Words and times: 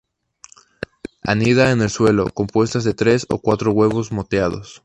Anida 1.21 1.69
en 1.71 1.79
el 1.83 1.91
suelo, 1.91 2.25
con 2.33 2.47
puestas 2.47 2.83
de 2.83 2.95
tres 2.95 3.27
o 3.29 3.37
cuatro 3.39 3.71
huevos 3.71 4.11
moteados. 4.11 4.79